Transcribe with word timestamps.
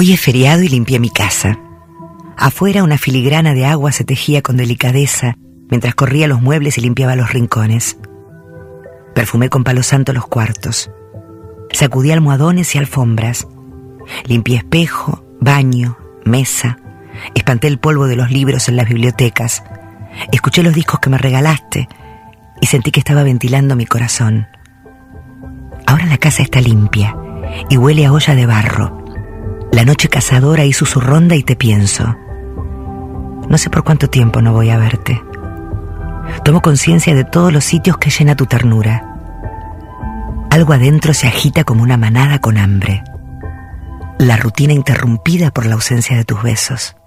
Hoy 0.00 0.12
es 0.12 0.20
feriado 0.20 0.62
y 0.62 0.68
limpié 0.68 1.00
mi 1.00 1.10
casa. 1.10 1.58
Afuera 2.36 2.84
una 2.84 2.98
filigrana 2.98 3.52
de 3.52 3.66
agua 3.66 3.90
se 3.90 4.04
tejía 4.04 4.42
con 4.42 4.56
delicadeza 4.56 5.36
mientras 5.68 5.96
corría 5.96 6.28
los 6.28 6.40
muebles 6.40 6.78
y 6.78 6.82
limpiaba 6.82 7.16
los 7.16 7.32
rincones. 7.32 7.98
Perfumé 9.12 9.48
con 9.48 9.64
palo 9.64 9.82
santo 9.82 10.12
los 10.12 10.24
cuartos. 10.28 10.88
Sacudí 11.72 12.12
almohadones 12.12 12.76
y 12.76 12.78
alfombras. 12.78 13.48
Limpié 14.24 14.58
espejo, 14.58 15.24
baño, 15.40 15.98
mesa. 16.24 16.78
Espanté 17.34 17.66
el 17.66 17.80
polvo 17.80 18.06
de 18.06 18.14
los 18.14 18.30
libros 18.30 18.68
en 18.68 18.76
las 18.76 18.88
bibliotecas. 18.88 19.64
Escuché 20.30 20.62
los 20.62 20.74
discos 20.74 21.00
que 21.00 21.10
me 21.10 21.18
regalaste 21.18 21.88
y 22.60 22.66
sentí 22.66 22.92
que 22.92 23.00
estaba 23.00 23.24
ventilando 23.24 23.74
mi 23.74 23.84
corazón. 23.84 24.46
Ahora 25.88 26.06
la 26.06 26.18
casa 26.18 26.44
está 26.44 26.60
limpia 26.60 27.16
y 27.68 27.76
huele 27.78 28.06
a 28.06 28.12
olla 28.12 28.36
de 28.36 28.46
barro. 28.46 29.07
La 29.72 29.84
noche 29.84 30.08
cazadora 30.08 30.64
hizo 30.64 30.86
su 30.86 31.00
ronda 31.00 31.36
y 31.36 31.42
te 31.42 31.56
pienso. 31.56 32.16
No 33.48 33.58
sé 33.58 33.70
por 33.70 33.84
cuánto 33.84 34.08
tiempo 34.08 34.42
no 34.42 34.52
voy 34.52 34.70
a 34.70 34.78
verte. 34.78 35.22
Tomo 36.44 36.60
conciencia 36.60 37.14
de 37.14 37.24
todos 37.24 37.52
los 37.52 37.64
sitios 37.64 37.98
que 37.98 38.10
llena 38.10 38.36
tu 38.36 38.46
ternura. 38.46 39.16
Algo 40.50 40.72
adentro 40.72 41.14
se 41.14 41.28
agita 41.28 41.64
como 41.64 41.82
una 41.82 41.96
manada 41.96 42.40
con 42.40 42.58
hambre. 42.58 43.02
La 44.18 44.36
rutina 44.36 44.72
interrumpida 44.72 45.50
por 45.50 45.66
la 45.66 45.74
ausencia 45.74 46.16
de 46.16 46.24
tus 46.24 46.42
besos. 46.42 46.97